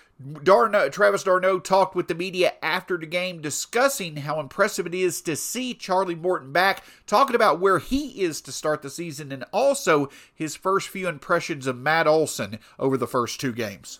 d'Arnaud, 0.43 0.89
Travis 0.89 1.23
d'Arnaud 1.23 1.59
talked 1.59 1.95
with 1.95 2.07
the 2.07 2.15
media 2.15 2.53
after 2.61 2.97
the 2.97 3.05
game 3.05 3.41
discussing 3.41 4.17
how 4.17 4.39
impressive 4.39 4.87
it 4.87 4.95
is 4.95 5.21
to 5.21 5.35
see 5.35 5.73
Charlie 5.73 6.15
Morton 6.15 6.53
back, 6.53 6.83
talking 7.05 7.35
about 7.35 7.59
where 7.59 7.79
he 7.79 8.21
is 8.21 8.39
to 8.41 8.51
start 8.51 8.81
the 8.81 8.89
season 8.89 9.31
and 9.31 9.43
also 9.51 10.09
his 10.33 10.55
first 10.55 10.87
few 10.87 11.09
impressions 11.09 11.67
of 11.67 11.77
Matt 11.77 12.07
Olson 12.07 12.59
over 12.79 12.95
the 12.95 13.07
first 13.07 13.41
two 13.41 13.51
games. 13.51 13.99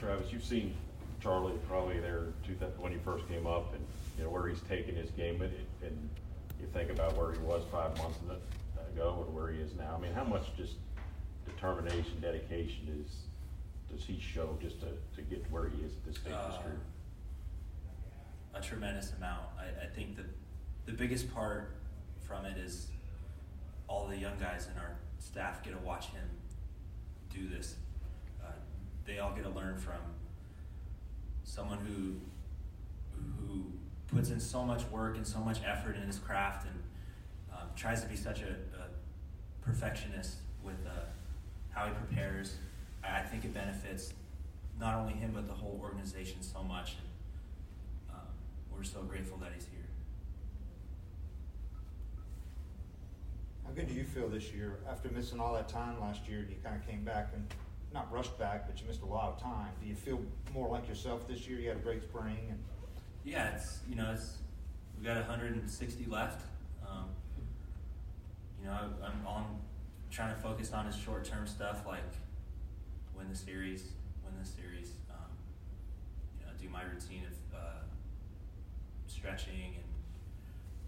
Travis, 0.00 0.32
you've 0.32 0.44
seen 0.44 0.74
Charlie 1.20 1.58
probably 1.68 2.00
there 2.00 2.28
when 2.78 2.92
he 2.92 2.98
first 2.98 3.28
came 3.28 3.46
up 3.46 3.74
where 4.38 4.48
he's 4.48 4.60
taken 4.62 4.94
his 4.94 5.10
game, 5.10 5.42
and, 5.42 5.52
and 5.82 6.08
you 6.60 6.66
think 6.72 6.90
about 6.90 7.16
where 7.16 7.32
he 7.32 7.38
was 7.40 7.62
five 7.72 7.96
months 7.98 8.18
ago 8.94 9.24
and 9.26 9.34
where 9.34 9.50
he 9.50 9.58
is 9.60 9.74
now. 9.76 9.96
I 9.96 10.00
mean, 10.00 10.12
how 10.12 10.24
much 10.24 10.44
just 10.56 10.74
determination, 11.44 12.20
dedication 12.20 13.04
is 13.04 13.12
does 13.90 14.04
he 14.04 14.20
show 14.20 14.56
just 14.60 14.80
to, 14.80 14.86
to 15.16 15.22
get 15.22 15.44
to 15.44 15.50
where 15.50 15.68
he 15.68 15.82
is 15.82 15.92
at 15.92 16.04
this 16.04 16.16
stage 16.16 16.32
of 16.32 16.46
his 16.46 16.54
uh, 16.56 16.62
career? 16.62 16.80
A 18.54 18.60
tremendous 18.60 19.12
amount. 19.16 19.42
I, 19.58 19.86
I 19.86 19.88
think 19.88 20.16
that 20.16 20.26
the 20.86 20.92
biggest 20.92 21.32
part 21.34 21.74
from 22.26 22.44
it 22.44 22.58
is 22.58 22.88
all 23.88 24.06
the 24.06 24.16
young 24.16 24.38
guys 24.38 24.68
in 24.72 24.78
our 24.78 24.96
staff 25.18 25.64
get 25.64 25.72
to 25.72 25.78
watch 25.78 26.06
him 26.06 26.28
do 27.32 27.48
this. 27.48 27.76
Uh, 28.44 28.50
they 29.06 29.18
all 29.18 29.32
get 29.32 29.44
to 29.44 29.50
learn 29.50 29.78
from 29.78 30.00
someone 31.44 31.78
who 31.78 32.14
who 33.40 33.64
puts 34.08 34.30
in 34.30 34.40
so 34.40 34.64
much 34.64 34.84
work 34.86 35.16
and 35.16 35.26
so 35.26 35.38
much 35.38 35.58
effort 35.64 35.96
in 35.96 36.02
his 36.02 36.18
craft 36.18 36.66
and 36.66 36.82
um, 37.52 37.68
tries 37.76 38.02
to 38.02 38.08
be 38.08 38.16
such 38.16 38.40
a, 38.40 38.50
a 38.78 38.88
perfectionist 39.62 40.38
with 40.62 40.78
uh, 40.86 40.90
how 41.70 41.86
he 41.86 41.92
prepares. 41.92 42.56
I 43.04 43.20
think 43.20 43.44
it 43.44 43.54
benefits 43.54 44.12
not 44.80 44.94
only 44.94 45.12
him 45.12 45.32
but 45.34 45.46
the 45.46 45.54
whole 45.54 45.78
organization 45.82 46.42
so 46.42 46.62
much. 46.62 46.96
And 46.98 48.16
um, 48.16 48.26
we're 48.70 48.82
so 48.84 49.02
grateful 49.02 49.36
that 49.38 49.52
he's 49.54 49.66
here. 49.66 49.84
How 53.64 53.72
good 53.72 53.88
do 53.88 53.94
you 53.94 54.04
feel 54.04 54.28
this 54.28 54.52
year 54.52 54.78
after 54.88 55.10
missing 55.10 55.40
all 55.40 55.52
that 55.54 55.68
time 55.68 56.00
last 56.00 56.26
year? 56.28 56.46
You 56.48 56.56
kind 56.64 56.76
of 56.76 56.86
came 56.88 57.04
back 57.04 57.30
and 57.34 57.46
not 57.92 58.10
rushed 58.12 58.38
back, 58.38 58.66
but 58.66 58.80
you 58.80 58.86
missed 58.86 59.02
a 59.02 59.06
lot 59.06 59.28
of 59.28 59.42
time. 59.42 59.68
Do 59.82 59.86
you 59.86 59.94
feel 59.94 60.20
more 60.54 60.68
like 60.68 60.88
yourself 60.88 61.28
this 61.28 61.46
year? 61.46 61.58
You 61.58 61.68
had 61.68 61.76
a 61.76 61.80
great 61.80 62.02
spring, 62.02 62.38
and 62.50 62.58
yeah, 63.24 63.54
it's 63.54 63.80
you 63.88 63.96
know 63.96 64.12
it's 64.12 64.38
we 64.98 65.04
got 65.06 65.16
160 65.16 66.06
left. 66.06 66.42
Um, 66.86 67.06
you 68.60 68.66
know, 68.66 68.76
I'm 69.04 69.26
on 69.26 69.60
trying 70.10 70.34
to 70.34 70.40
focus 70.40 70.72
on 70.72 70.86
his 70.86 70.96
short 70.96 71.24
term 71.24 71.46
stuff 71.46 71.86
like 71.86 72.02
win 73.16 73.28
the 73.28 73.36
series, 73.36 73.92
win 74.24 74.34
the 74.40 74.48
series. 74.48 74.92
Um, 75.10 75.30
you 76.40 76.46
know, 76.46 76.52
do 76.60 76.68
my 76.68 76.82
routine 76.82 77.24
of 77.26 77.58
uh, 77.58 77.82
stretching 79.06 79.74
and 79.74 79.84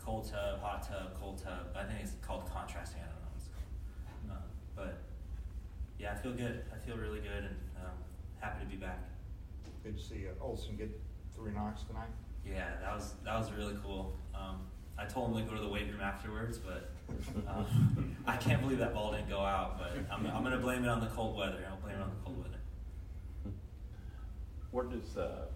cold 0.05 0.31
tub, 0.31 0.61
hot 0.61 0.89
tub, 0.89 1.21
cold 1.21 1.43
tub. 1.43 1.69
I 1.77 1.85
think 1.85 2.01
it's 2.03 2.13
called 2.23 2.51
contrasting. 2.53 3.03
I 3.03 3.07
don't 3.07 4.29
know. 4.29 4.35
Uh, 4.35 4.43
but 4.75 4.99
yeah, 5.99 6.13
I 6.13 6.15
feel 6.17 6.33
good. 6.33 6.65
I 6.75 6.79
feel 6.79 6.97
really 6.97 7.21
good 7.21 7.45
and 7.45 7.57
um, 7.77 7.93
happy 8.41 8.65
to 8.65 8.71
be 8.71 8.77
back. 8.77 8.99
good 9.85 9.97
to 9.97 10.03
see 10.03 10.27
uh, 10.27 10.43
Olson 10.43 10.77
get 10.77 10.91
three 11.41 11.53
knocks 11.53 11.83
tonight. 11.85 12.09
Yeah, 12.47 12.69
that 12.83 12.95
was 12.95 13.15
that 13.25 13.39
was 13.39 13.51
really 13.53 13.77
cool. 13.83 14.15
Um, 14.35 14.61
I 14.99 15.05
told 15.07 15.31
him 15.37 15.45
to 15.45 15.51
go 15.51 15.57
to 15.57 15.63
the 15.63 15.69
weight 15.69 15.91
room 15.91 16.01
afterwards, 16.03 16.59
but 16.59 16.91
um, 17.49 18.17
I 18.27 18.37
can't 18.37 18.61
believe 18.61 18.79
that 18.79 18.93
ball 18.93 19.13
didn't 19.13 19.29
go 19.29 19.41
out. 19.41 19.79
But 19.79 19.93
I'm, 20.13 20.27
I'm 20.27 20.43
going 20.43 20.55
to 20.55 20.61
blame 20.63 20.85
it 20.85 20.89
on 20.89 21.01
the 21.01 21.07
cold 21.09 21.37
weather. 21.39 21.65
I'll 21.71 21.77
blame 21.79 21.97
it 21.97 22.03
on 22.03 22.11
the 22.11 22.25
cold 22.25 22.39
weather. 22.39 23.55
Where 24.73 24.85
does 24.85 25.17
uh, 25.17 25.47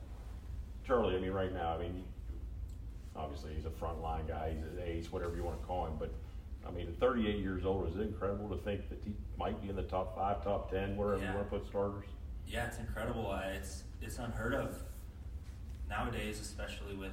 Charlie? 0.87 1.17
I 1.17 1.21
mean, 1.21 1.31
right 1.33 1.53
now, 1.53 1.75
I 1.75 1.79
mean, 1.79 2.05
obviously 3.15 3.55
he's 3.55 3.67
a 3.67 3.71
frontline 3.71 4.27
guy. 4.27 4.55
He's 4.55 4.65
an 4.65 4.79
ace, 4.83 5.13
whatever 5.13 5.37
you 5.37 5.45
want 5.45 5.61
to 5.61 5.67
call 5.67 5.87
him. 5.87 5.95
But 5.99 6.13
I 6.67 6.71
mean, 6.71 6.89
at 6.89 6.99
38 6.99 7.39
years 7.39 7.65
old, 7.65 7.89
is 7.89 7.97
it 7.97 8.01
incredible 8.03 8.49
to 8.49 8.57
think 8.65 8.89
that 8.89 8.99
he 9.05 9.13
might 9.39 9.61
be 9.63 9.69
in 9.69 9.77
the 9.77 9.83
top 9.83 10.17
five, 10.17 10.43
top 10.43 10.71
ten, 10.71 10.97
wherever 10.97 11.23
Yeah. 11.23 11.31
you 11.33 11.37
want 11.39 11.51
to 11.51 11.59
put 11.59 11.67
starters? 11.69 12.07
Yeah, 12.47 12.67
it's 12.67 12.79
incredible. 12.79 13.31
Uh, 13.31 13.41
It's 13.55 13.85
it's 14.03 14.19
unheard 14.19 14.55
of 14.55 14.83
nowadays, 15.97 16.41
especially 16.41 16.95
with 16.95 17.13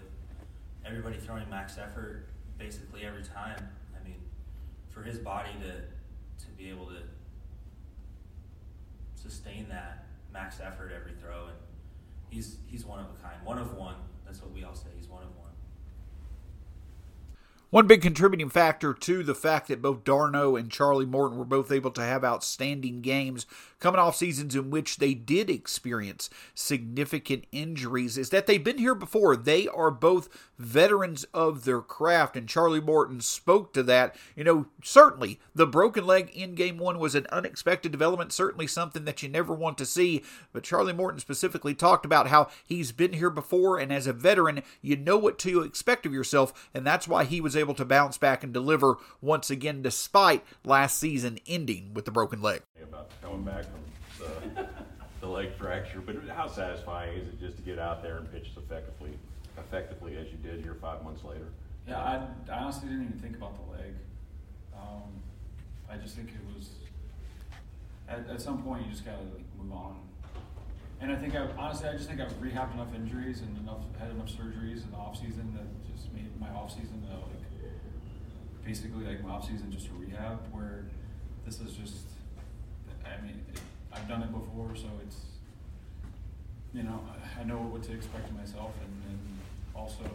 everybody 0.86 1.18
throwing 1.18 1.48
max 1.50 1.78
effort 1.78 2.26
basically 2.58 3.04
every 3.04 3.24
time. 3.24 3.70
I 4.00 4.04
mean, 4.08 4.20
for 4.90 5.04
his 5.04 5.18
body 5.18 5.52
to 5.62 6.46
to 6.46 6.52
be 6.58 6.70
able 6.70 6.88
to 6.88 7.02
sustain 9.16 9.68
that 9.70 10.06
max 10.34 10.60
effort 10.60 10.92
every 10.96 11.14
throw, 11.14 11.46
and 11.46 11.58
he's 12.30 12.58
he's 12.68 12.86
one 12.86 13.00
of 13.00 13.06
a 13.06 13.22
kind, 13.24 13.36
one 13.44 13.60
of 13.60 13.76
one. 13.76 13.96
That's 14.26 14.42
what 14.42 14.52
we 14.52 14.64
all 14.64 14.76
say. 14.76 14.90
He's 14.98 15.10
one 15.10 15.24
of 15.24 15.36
one. 15.38 15.51
One 17.72 17.88
big 17.88 18.02
contributing 18.02 18.50
factor 18.50 18.94
to 18.94 19.24
the 19.24 19.34
fact 19.34 19.70
that 19.70 19.82
both 19.82 20.04
d'Arnaud 20.04 20.58
and 20.58 20.70
Charlie 20.70 21.06
Morton 21.06 21.38
were 21.38 21.46
both 21.46 21.72
able 21.72 21.92
to 21.92 22.02
have 22.02 22.22
outstanding 22.22 23.00
games 23.00 23.46
coming 23.80 24.00
off 24.00 24.18
seasons 24.18 24.56
in 24.56 24.70
which 24.70 24.98
they 24.98 25.14
did 25.14 25.50
experience 25.50 26.30
significant 26.54 27.46
injuries 27.52 28.18
is 28.18 28.30
that 28.30 28.46
they've 28.46 28.64
been 28.64 28.78
here 28.78 28.94
before. 28.94 29.38
They 29.38 29.70
are 29.70 29.90
both 29.90 30.30
veterans 30.60 31.24
of 31.34 31.64
their 31.64 31.82
craft, 31.82 32.38
and 32.38 32.48
Charlie 32.48 32.80
Morton 32.80 33.22
spoke 33.22 33.74
to 33.74 33.84
that. 33.84 34.16
You 34.36 34.44
know, 34.44 34.66
certainly 34.84 35.40
the 35.56 35.66
broken 35.66 36.06
leg 36.06 36.30
in 36.30 36.56
game 36.56 36.78
one 36.78 37.00
was 37.00 37.16
an 37.16 37.26
unexpected 37.32 37.92
development, 37.92 38.34
certainly 38.34 38.68
something 38.68 39.06
that 39.06 39.24
you 39.24 39.30
never 39.30 39.54
want 39.54 39.78
to 39.80 39.86
see. 39.86 40.24
But 40.54 40.64
Charlie 40.64 40.94
Morton 40.94 41.20
specifically 41.20 41.74
talked 41.74 42.06
about 42.06 42.28
how 42.28 42.50
he's 42.66 42.92
been 42.92 43.14
here 43.14 43.32
before, 43.32 43.80
and 43.80 43.92
as 43.92 44.08
a 44.08 44.14
veteran, 44.14 44.62
you 44.82 44.96
know 44.96 45.18
what 45.18 45.40
to 45.40 45.62
expect 45.62 46.06
of 46.06 46.14
yourself, 46.14 46.70
and 46.74 46.86
that's 46.86 47.08
why 47.08 47.24
he 47.24 47.42
was 47.42 47.56
able 47.62 47.74
to 47.76 47.86
bounce 47.86 48.18
back 48.18 48.44
and 48.44 48.54
deliver 48.54 48.98
once 49.22 49.50
again, 49.50 49.82
despite 49.82 50.44
last 50.66 51.00
season 51.00 51.40
ending 51.48 51.94
with 51.94 52.04
the 52.04 52.12
broken 52.12 52.42
leg. 52.42 52.62
About 52.84 53.10
coming 53.22 53.44
back 53.44 53.64
from 53.64 54.26
the, 54.56 54.68
the 55.22 55.28
leg 55.28 55.54
fracture, 55.56 56.02
but 56.02 56.16
how 56.36 56.48
satisfying 56.48 57.18
is 57.18 57.28
it 57.30 57.40
just 57.40 57.56
to 57.58 57.64
get 57.64 57.80
out 57.80 58.04
there 58.04 58.18
and 58.18 58.30
pitch 58.32 58.50
as 58.52 58.58
effectively, 58.58 59.12
effectively 59.58 60.18
as 60.18 60.28
you 60.28 60.38
did 60.38 60.62
here 60.62 60.76
five 60.82 61.04
months 61.04 61.24
later? 61.24 61.48
Yeah, 61.88 61.98
I, 61.98 62.28
I 62.52 62.60
honestly 62.60 62.90
didn't 62.90 63.06
even 63.06 63.20
think 63.20 63.38
about 63.38 63.56
the 63.56 63.72
leg. 63.72 63.94
Um, 64.76 65.10
I 65.90 65.98
just 65.98 66.16
think 66.16 66.30
it 66.30 66.56
was 66.56 66.70
at, 68.12 68.28
at 68.30 68.42
some 68.42 68.62
point 68.62 68.86
you 68.86 68.92
just 68.92 69.06
gotta 69.06 69.24
like 69.34 69.46
move 69.58 69.72
on. 69.72 69.98
And 71.00 71.12
I 71.12 71.16
think 71.16 71.36
I 71.36 71.48
honestly 71.58 71.90
I 71.90 71.94
just 71.94 72.08
think 72.08 72.22
I've 72.22 72.34
rehabbed 72.42 72.74
enough 72.74 72.94
injuries 72.94 73.42
and 73.42 73.58
enough 73.58 73.80
had 74.00 74.12
enough 74.12 74.28
surgeries 74.28 74.84
in 74.84 74.92
the 74.92 74.98
off 74.98 75.18
season 75.18 75.54
that 75.56 75.66
just 75.92 76.14
made 76.14 76.30
my 76.40 76.50
off 76.50 76.72
season 76.72 77.04
uh, 77.10 77.16
like 77.16 77.41
basically 78.66 79.06
like 79.06 79.24
off 79.26 79.48
season 79.48 79.72
just 79.72 79.88
a 79.88 79.94
rehab 79.94 80.40
where 80.52 80.86
this 81.46 81.60
is 81.60 81.74
just 81.74 82.06
I 83.06 83.22
mean 83.22 83.44
it, 83.54 83.60
I've 83.92 84.08
done 84.08 84.22
it 84.24 84.32
before 84.32 84.76
so 84.76 84.88
it's 85.06 85.18
you 86.74 86.84
know 86.84 87.02
I, 87.40 87.44
know 87.44 87.58
what 87.58 87.84
to 87.84 87.94
expect 87.94 88.32
myself 88.34 88.72
and, 88.82 88.94
and 89.10 89.20
also 89.76 90.06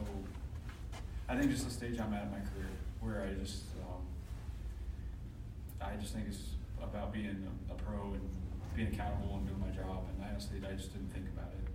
I 1.28 1.36
think 1.36 1.50
just 1.50 1.64
the 1.64 1.72
stage 1.72 1.98
I'm 1.98 2.14
at 2.14 2.24
in 2.24 2.30
my 2.30 2.38
career, 2.38 2.70
where 3.00 3.26
I 3.26 3.34
just, 3.34 3.64
um, 3.82 4.06
I 5.80 5.96
just 5.96 6.14
think 6.14 6.26
it's 6.28 6.54
about 6.80 7.12
being 7.12 7.26
a, 7.26 7.72
a 7.72 7.74
pro 7.74 8.14
and 8.14 8.30
being 8.76 8.94
accountable 8.94 9.34
and 9.34 9.46
doing 9.46 9.58
my 9.58 9.74
job. 9.74 10.06
And 10.06 10.30
honestly, 10.30 10.58
I 10.62 10.74
just 10.74 10.92
didn't 10.92 11.12
think 11.12 11.26
about 11.34 11.50
it. 11.50 11.65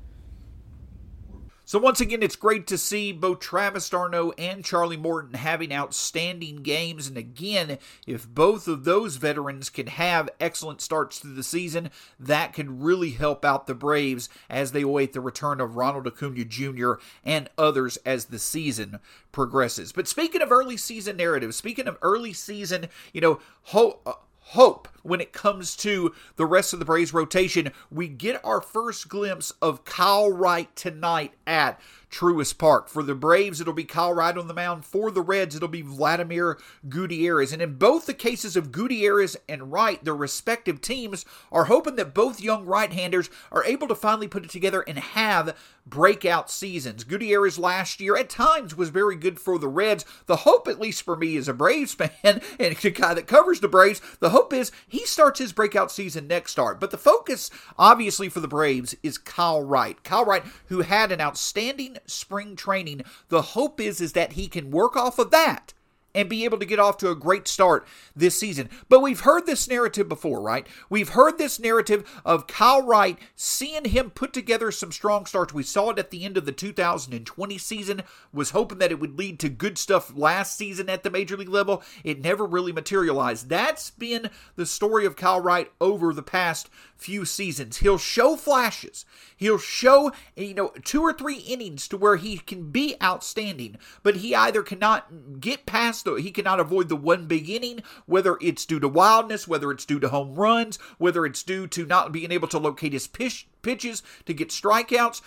So 1.72 1.80
once 1.80 2.02
again, 2.02 2.22
it's 2.22 2.36
great 2.36 2.68
to 2.68 2.78
see 2.78 3.14
both 3.14 3.40
Travis 3.40 3.90
d'Arnaud 3.90 4.34
and 4.38 4.62
Charlie 4.62 4.98
Morton 4.98 5.36
having 5.36 5.72
outstanding 5.72 6.58
games. 6.64 7.08
And 7.08 7.16
again, 7.16 7.78
if 8.06 8.28
both 8.28 8.68
of 8.68 8.84
those 8.84 9.16
veterans 9.16 9.70
can 9.70 9.88
have 9.88 10.30
excellent 10.38 10.82
starts 10.82 11.22
to 11.22 11.28
the 11.28 11.44
season, 11.44 11.90
that 12.20 12.52
can 12.52 12.82
really 12.82 13.12
help 13.12 13.46
out 13.46 13.68
the 13.68 13.74
Braves 13.74 14.28
as 14.50 14.74
they 14.74 14.82
await 14.82 15.14
the 15.14 15.22
return 15.22 15.62
of 15.62 15.78
Ronald 15.78 16.08
Acuna 16.08 16.44
Jr. 16.44 16.96
and 17.24 17.50
others 17.58 17.98
as 18.06 18.26
the 18.26 18.40
season 18.40 19.00
progresses. 19.32 19.94
But 19.94 20.10
speaking 20.10 20.42
of 20.42 20.52
early 20.52 20.76
season 20.76 21.16
narrative, 21.16 21.56
speaking 21.56 21.88
of 21.88 21.98
early 22.02 22.34
season, 22.34 22.88
you 23.14 23.22
know, 23.22 23.40
ho- 23.62 24.02
uh, 24.06 24.16
hope 24.42 24.88
when 25.04 25.22
it 25.22 25.34
comes 25.34 25.76
to 25.78 26.14
the 26.36 26.46
rest 26.46 26.74
of 26.74 26.80
the 26.80 26.86
Braves 26.86 27.14
rotation. 27.14 27.72
We 27.90 28.08
get 28.08 28.44
our 28.44 28.62
first 28.62 29.08
glimpse 29.08 29.52
of 29.62 29.86
Kyle 29.86 30.32
Wright 30.32 30.74
tonight 30.76 31.34
at 31.48 31.80
Truist 32.12 32.58
Park. 32.58 32.90
For 32.90 33.02
the 33.02 33.16
Braves, 33.16 33.62
it'll 33.62 33.74
be 33.74 33.86
Kyle 33.86 34.14
Wright 34.14 34.38
on 34.38 34.48
the 34.48 34.54
mound. 34.54 34.86
For 34.86 35.10
the 35.10 35.22
Reds, 35.22 35.56
it'll 35.56 35.68
be 35.68 35.82
Vladimir 35.82 36.58
Gutierrez. 36.88 37.54
And 37.54 37.62
in 37.62 37.76
both 37.76 38.06
the 38.06 38.14
cases 38.14 38.56
of 38.56 38.72
Gutierrez 38.72 39.38
and 39.48 39.72
Wright, 39.72 40.04
their 40.04 40.16
respective 40.16 40.82
teams 40.82 41.26
are 41.52 41.66
hoping 41.66 41.96
that 41.96 42.14
both 42.14 42.42
young 42.42 42.66
right-handers 42.66 43.30
are 43.52 43.64
able 43.64 43.88
to 43.88 43.96
finally 43.96 44.28
put 44.28 44.44
it 44.44 44.52
together 44.52 44.82
and 44.82 45.00
have 45.00 45.58
breakout 45.86 46.52
seasons. 46.52 47.04
Gutierrez 47.04 47.58
last 47.58 48.00
year 48.00 48.16
at 48.18 48.30
times 48.30 48.76
was 48.76 48.90
very 48.90 49.16
good 49.16 49.40
for 49.40 49.58
the 49.58 49.68
Reds. 49.68 50.06
The 50.26 50.38
hope, 50.38 50.68
at 50.68 50.80
least 50.80 51.04
for 51.04 51.16
me 51.16 51.38
as 51.38 51.48
a 51.48 51.54
Braves 51.54 51.94
fan 51.96 52.42
and 52.60 52.86
a 52.86 52.90
guy 52.90 53.14
that 53.14 53.28
covers 53.28 53.62
the 53.62 53.68
Braves, 53.68 54.02
the 54.20 54.30
hope 54.30 54.54
is 54.54 54.72
he 54.88 55.06
starts 55.06 55.40
his 55.40 55.54
breakout 55.54 55.92
season 55.92 56.28
next 56.28 56.52
start. 56.52 56.80
But 56.80 56.92
the 56.92 56.98
focus, 56.98 57.50
obviously, 57.78 58.30
for 58.30 58.42
the 58.42 58.48
Braves 58.48 58.96
is 59.02 59.18
Kyle 59.18 59.64
Wright. 59.64 60.04
Kyle 60.04 60.26
Wright, 60.26 60.44
who 60.68 60.82
had 60.82 61.12
an 61.12 61.22
outstanding 61.22 61.98
spring 62.06 62.56
training. 62.56 63.04
The 63.30 63.42
hope 63.42 63.80
is 63.80 64.02
is 64.02 64.14
that 64.14 64.34
he 64.34 64.48
can 64.48 64.72
work 64.72 64.96
off 64.96 65.20
of 65.20 65.32
that 65.32 65.74
and 66.14 66.30
be 66.30 66.44
able 66.44 66.58
to 66.60 66.66
get 66.66 66.80
off 66.80 66.98
to 66.98 67.10
a 67.10 67.16
great 67.16 67.48
start 67.48 67.88
this 68.16 68.38
season. 68.38 68.70
But 68.90 69.02
we've 69.02 69.22
heard 69.22 69.46
this 69.46 69.68
narrative 69.68 70.10
before, 70.10 70.42
right? 70.42 70.68
We've 70.90 71.10
heard 71.10 71.38
this 71.38 71.60
narrative 71.60 72.22
of 72.26 72.48
Kyle 72.48 72.82
Wright 72.82 73.18
seeing 73.36 73.86
him 73.86 74.10
put 74.10 74.34
together 74.34 74.72
some 74.72 74.92
strong 74.92 75.26
starts. 75.26 75.54
We 75.54 75.64
saw 75.64 75.92
it 75.92 76.00
at 76.00 76.12
the 76.12 76.24
end 76.24 76.38
of 76.38 76.46
the 76.46 76.52
2020 76.52 77.58
season, 77.58 78.04
was 78.34 78.52
hoping 78.52 78.80
that 78.80 78.92
it 78.92 79.00
would 79.00 79.18
lead 79.18 79.40
to 79.40 79.50
good 79.50 79.78
stuff 79.78 80.14
last 80.16 80.58
season 80.58 80.90
at 80.90 81.04
the 81.04 81.10
major 81.10 81.38
league 81.38 81.50
level. 81.50 81.84
It 82.04 82.22
never 82.22 82.46
really 82.46 82.72
materialized. 82.72 83.50
That's 83.50 83.90
been 83.90 84.30
the 84.56 84.66
story 84.66 85.06
of 85.06 85.16
Kyle 85.16 85.42
Wright 85.42 85.72
over 85.80 86.14
the 86.14 86.24
past 86.24 86.70
few 86.98 87.26
seasons. 87.26 87.78
He'll 87.78 87.98
show 87.98 88.36
flashes. 88.36 89.06
He'll 89.36 89.58
show, 89.58 90.12
you 90.36 90.54
know, 90.54 90.72
two 90.84 91.02
or 91.02 91.14
three 91.14 91.38
innings 91.38 91.88
to 91.88 91.98
where 91.98 92.18
he 92.18 92.38
can 92.38 92.70
be 92.70 92.96
outstanding, 93.02 93.78
but 94.04 94.18
he 94.18 94.36
either 94.36 94.62
cannot 94.62 95.40
get 95.40 95.66
past 95.66 96.01
he 96.04 96.32
cannot 96.32 96.60
avoid 96.60 96.90
the 96.90 96.96
one 96.96 97.28
big 97.28 97.50
inning, 97.50 97.82
whether 98.06 98.38
it's 98.42 98.66
due 98.66 98.80
to 98.80 98.88
wildness, 98.88 99.48
whether 99.48 99.72
it's 99.72 99.86
due 99.86 100.00
to 100.00 100.10
home 100.10 100.36
runs, 100.36 100.78
whether 100.98 101.26
it's 101.26 101.44
due 101.44 101.68
to 101.68 101.86
not 101.86 102.12
being 102.12 102.32
able 102.32 102.48
to 102.50 102.58
locate 102.60 102.94
his 102.94 103.08
pitch, 103.08 103.48
pitches 103.62 104.04
to 104.26 104.34
get 104.34 104.50
strikeouts. 104.50 105.22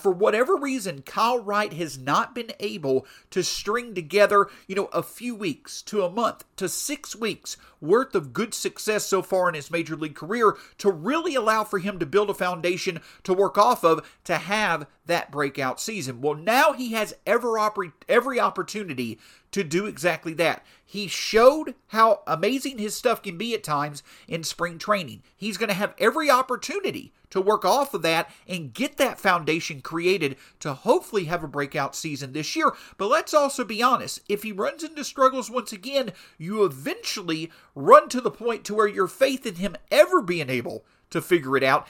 For 0.00 0.12
whatever 0.12 0.56
reason, 0.56 1.02
Kyle 1.02 1.38
Wright 1.38 1.72
has 1.72 1.98
not 1.98 2.34
been 2.34 2.52
able 2.60 3.06
to 3.30 3.42
string 3.42 3.94
together, 3.94 4.48
you 4.66 4.74
know, 4.74 4.86
a 4.86 5.02
few 5.02 5.34
weeks 5.34 5.82
to 5.82 6.02
a 6.02 6.10
month 6.10 6.44
to 6.56 6.68
six 6.68 7.16
weeks 7.16 7.56
worth 7.80 8.14
of 8.14 8.32
good 8.32 8.54
success 8.54 9.04
so 9.04 9.22
far 9.22 9.48
in 9.48 9.54
his 9.54 9.70
major 9.70 9.96
league 9.96 10.14
career 10.14 10.56
to 10.78 10.90
really 10.90 11.34
allow 11.34 11.64
for 11.64 11.78
him 11.78 11.98
to 11.98 12.06
build 12.06 12.30
a 12.30 12.34
foundation 12.34 13.00
to 13.24 13.34
work 13.34 13.58
off 13.58 13.84
of 13.84 14.08
to 14.24 14.36
have 14.36 14.86
that 15.06 15.32
breakout 15.32 15.80
season. 15.80 16.20
Well, 16.20 16.34
now 16.34 16.72
he 16.72 16.92
has 16.92 17.14
ever 17.26 17.58
oper- 17.58 17.92
every 18.08 18.38
opportunity 18.38 19.18
to 19.50 19.64
do 19.64 19.86
exactly 19.86 20.32
that. 20.34 20.64
He 20.84 21.08
showed 21.08 21.74
how 21.88 22.22
amazing 22.26 22.78
his 22.78 22.94
stuff 22.94 23.22
can 23.22 23.36
be 23.36 23.52
at 23.54 23.64
times 23.64 24.02
in 24.28 24.44
spring 24.44 24.78
training. 24.78 25.22
He's 25.36 25.56
going 25.56 25.68
to 25.68 25.74
have 25.74 25.94
every 25.98 26.30
opportunity 26.30 27.12
to 27.32 27.40
work 27.40 27.64
off 27.64 27.94
of 27.94 28.02
that 28.02 28.30
and 28.46 28.74
get 28.74 28.98
that 28.98 29.18
foundation 29.18 29.80
created 29.80 30.36
to 30.60 30.74
hopefully 30.74 31.24
have 31.24 31.42
a 31.42 31.48
breakout 31.48 31.96
season 31.96 32.32
this 32.32 32.54
year. 32.54 32.72
But 32.98 33.08
let's 33.08 33.34
also 33.34 33.64
be 33.64 33.82
honest, 33.82 34.20
if 34.28 34.42
he 34.42 34.52
runs 34.52 34.84
into 34.84 35.02
struggles 35.02 35.50
once 35.50 35.72
again, 35.72 36.12
you 36.38 36.62
eventually 36.64 37.50
run 37.74 38.08
to 38.10 38.20
the 38.20 38.30
point 38.30 38.64
to 38.64 38.74
where 38.74 38.86
your 38.86 39.08
faith 39.08 39.46
in 39.46 39.56
him 39.56 39.76
ever 39.90 40.20
being 40.20 40.50
able 40.50 40.84
to 41.10 41.22
figure 41.22 41.56
it 41.56 41.64
out 41.64 41.86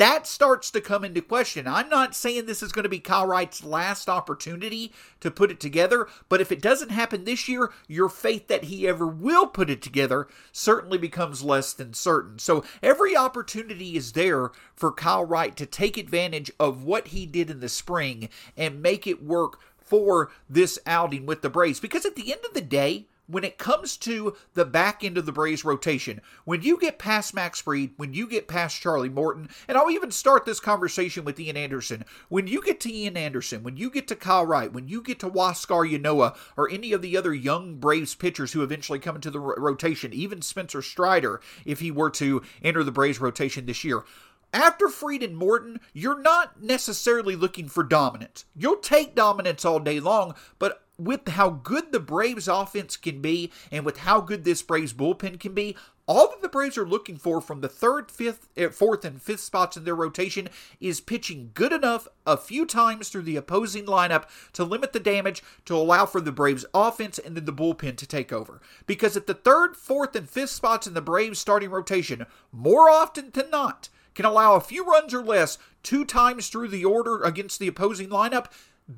that 0.00 0.26
starts 0.26 0.70
to 0.70 0.80
come 0.80 1.04
into 1.04 1.20
question. 1.20 1.66
I'm 1.66 1.90
not 1.90 2.14
saying 2.14 2.46
this 2.46 2.62
is 2.62 2.72
going 2.72 2.84
to 2.84 2.88
be 2.88 3.00
Kyle 3.00 3.26
Wright's 3.26 3.62
last 3.62 4.08
opportunity 4.08 4.94
to 5.20 5.30
put 5.30 5.50
it 5.50 5.60
together, 5.60 6.08
but 6.30 6.40
if 6.40 6.50
it 6.50 6.62
doesn't 6.62 6.88
happen 6.88 7.24
this 7.24 7.48
year, 7.48 7.70
your 7.86 8.08
faith 8.08 8.48
that 8.48 8.64
he 8.64 8.88
ever 8.88 9.06
will 9.06 9.46
put 9.46 9.68
it 9.68 9.82
together 9.82 10.26
certainly 10.52 10.96
becomes 10.96 11.42
less 11.42 11.74
than 11.74 11.92
certain. 11.92 12.38
So 12.38 12.64
every 12.82 13.14
opportunity 13.14 13.94
is 13.94 14.12
there 14.12 14.52
for 14.74 14.90
Kyle 14.90 15.26
Wright 15.26 15.54
to 15.58 15.66
take 15.66 15.98
advantage 15.98 16.50
of 16.58 16.82
what 16.82 17.08
he 17.08 17.26
did 17.26 17.50
in 17.50 17.60
the 17.60 17.68
spring 17.68 18.30
and 18.56 18.82
make 18.82 19.06
it 19.06 19.22
work 19.22 19.60
for 19.76 20.30
this 20.48 20.78
outing 20.86 21.26
with 21.26 21.42
the 21.42 21.50
Braves. 21.50 21.78
Because 21.78 22.06
at 22.06 22.16
the 22.16 22.32
end 22.32 22.40
of 22.48 22.54
the 22.54 22.62
day, 22.62 23.06
when 23.30 23.44
it 23.44 23.58
comes 23.58 23.96
to 23.98 24.36
the 24.54 24.64
back 24.64 25.04
end 25.04 25.16
of 25.16 25.26
the 25.26 25.32
Braves 25.32 25.64
rotation, 25.64 26.20
when 26.44 26.62
you 26.62 26.78
get 26.78 26.98
past 26.98 27.34
Max 27.34 27.60
Fried, 27.60 27.90
when 27.96 28.12
you 28.12 28.26
get 28.26 28.48
past 28.48 28.80
Charlie 28.80 29.08
Morton, 29.08 29.48
and 29.68 29.78
I'll 29.78 29.90
even 29.90 30.10
start 30.10 30.44
this 30.44 30.60
conversation 30.60 31.24
with 31.24 31.38
Ian 31.38 31.56
Anderson, 31.56 32.04
when 32.28 32.46
you 32.46 32.62
get 32.62 32.80
to 32.80 32.92
Ian 32.92 33.16
Anderson, 33.16 33.62
when 33.62 33.76
you 33.76 33.90
get 33.90 34.08
to 34.08 34.16
Kyle 34.16 34.44
Wright, 34.46 34.72
when 34.72 34.88
you 34.88 35.02
get 35.02 35.20
to 35.20 35.30
Huascar 35.30 35.90
Ynoa 35.90 36.36
or 36.56 36.68
any 36.70 36.92
of 36.92 37.02
the 37.02 37.16
other 37.16 37.32
young 37.32 37.76
Braves 37.76 38.14
pitchers 38.14 38.52
who 38.52 38.62
eventually 38.62 38.98
come 38.98 39.16
into 39.16 39.30
the 39.30 39.40
rotation, 39.40 40.12
even 40.12 40.42
Spencer 40.42 40.82
Strider, 40.82 41.40
if 41.64 41.80
he 41.80 41.90
were 41.90 42.10
to 42.10 42.42
enter 42.62 42.82
the 42.82 42.92
Braves 42.92 43.20
rotation 43.20 43.66
this 43.66 43.84
year, 43.84 44.04
after 44.52 44.88
Fried 44.88 45.22
and 45.22 45.36
Morton, 45.36 45.80
you're 45.92 46.20
not 46.20 46.60
necessarily 46.60 47.36
looking 47.36 47.68
for 47.68 47.84
dominance. 47.84 48.44
You'll 48.56 48.78
take 48.78 49.14
dominance 49.14 49.64
all 49.64 49.78
day 49.78 50.00
long, 50.00 50.34
but 50.58 50.82
with 51.04 51.28
how 51.28 51.50
good 51.50 51.92
the 51.92 52.00
Braves 52.00 52.48
offense 52.48 52.96
can 52.96 53.20
be 53.20 53.50
and 53.70 53.84
with 53.84 53.98
how 53.98 54.20
good 54.20 54.44
this 54.44 54.62
Braves 54.62 54.92
bullpen 54.92 55.40
can 55.40 55.54
be, 55.54 55.76
all 56.06 56.28
that 56.28 56.42
the 56.42 56.48
Braves 56.48 56.76
are 56.76 56.86
looking 56.86 57.16
for 57.16 57.40
from 57.40 57.60
the 57.60 57.68
third, 57.68 58.10
fifth, 58.10 58.48
eh, 58.56 58.68
fourth, 58.68 59.04
and 59.04 59.22
fifth 59.22 59.40
spots 59.40 59.76
in 59.76 59.84
their 59.84 59.94
rotation 59.94 60.48
is 60.80 61.00
pitching 61.00 61.52
good 61.54 61.72
enough 61.72 62.08
a 62.26 62.36
few 62.36 62.66
times 62.66 63.08
through 63.08 63.22
the 63.22 63.36
opposing 63.36 63.86
lineup 63.86 64.24
to 64.52 64.64
limit 64.64 64.92
the 64.92 64.98
damage 64.98 65.42
to 65.66 65.76
allow 65.76 66.04
for 66.06 66.20
the 66.20 66.32
Braves 66.32 66.66
offense 66.74 67.18
and 67.18 67.36
then 67.36 67.44
the 67.44 67.52
bullpen 67.52 67.96
to 67.96 68.06
take 68.06 68.32
over. 68.32 68.60
Because 68.86 69.16
at 69.16 69.28
the 69.28 69.34
third, 69.34 69.76
fourth, 69.76 70.16
and 70.16 70.28
fifth 70.28 70.50
spots 70.50 70.88
in 70.88 70.94
the 70.94 71.00
Braves 71.00 71.38
starting 71.38 71.70
rotation, 71.70 72.26
more 72.50 72.90
often 72.90 73.30
than 73.32 73.48
not, 73.50 73.88
can 74.14 74.24
allow 74.24 74.54
a 74.54 74.60
few 74.60 74.84
runs 74.84 75.14
or 75.14 75.22
less 75.22 75.58
two 75.82 76.04
times 76.04 76.48
through 76.48 76.68
the 76.68 76.84
order 76.84 77.22
against 77.22 77.58
the 77.58 77.68
opposing 77.68 78.08
lineup, 78.08 78.46